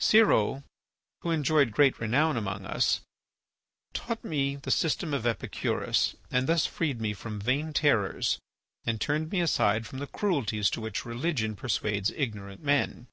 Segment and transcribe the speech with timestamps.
[0.00, 0.64] Siro,
[1.20, 3.02] who enjoyed great renown among us,
[3.92, 8.38] taught me the system of Epicurus and thus freed me from vain terrors
[8.86, 13.06] and turned me aside from the cruelties to which religion persuades ignorant men.